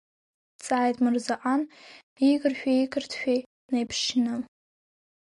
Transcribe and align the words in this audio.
Дҵааит 0.55 0.97
Мырзаҟан, 1.03 1.61
игыршәеи 2.29 2.79
иқырҭшәеи 2.83 3.39
неиԥшьны. 3.71 4.33